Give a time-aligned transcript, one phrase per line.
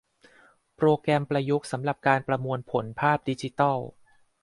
[0.75, 3.77] โปรแกรมประยุกต์สำหรับการประมวลผลภาพดิจิทัล